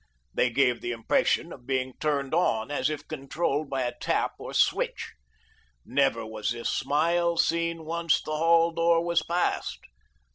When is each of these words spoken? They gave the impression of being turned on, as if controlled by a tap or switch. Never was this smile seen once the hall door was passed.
They 0.33 0.49
gave 0.49 0.81
the 0.81 0.91
impression 0.93 1.53
of 1.53 1.67
being 1.67 1.93
turned 1.99 2.33
on, 2.33 2.71
as 2.71 2.89
if 2.89 3.07
controlled 3.07 3.69
by 3.69 3.83
a 3.83 3.93
tap 4.01 4.33
or 4.39 4.51
switch. 4.51 5.13
Never 5.85 6.25
was 6.25 6.49
this 6.49 6.71
smile 6.71 7.37
seen 7.37 7.85
once 7.85 8.19
the 8.19 8.35
hall 8.35 8.71
door 8.71 9.05
was 9.05 9.21
passed. 9.21 9.81